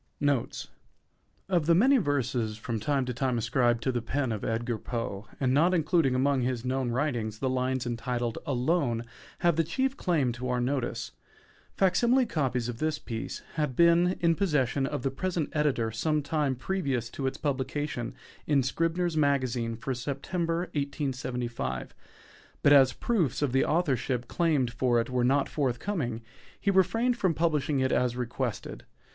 [0.19, 0.67] NOTES
[1.47, 5.27] Of the many verses from time to time ascribed to the pen of Edgar Poe,
[5.39, 9.03] and not included among his known writings, the lines entitled "Alone"
[9.41, 11.11] have the chief claim to our notice.
[11.77, 16.23] _Fac simile _copies of this piece had been in possession of the present editor some
[16.23, 18.15] time previous to its publication
[18.47, 21.93] in "Scribner's Magazine" for September, 1875;
[22.63, 26.23] but as proofs of the authorship claimed for it were not forthcoming,
[26.59, 28.83] he refrained from publishing it as requested.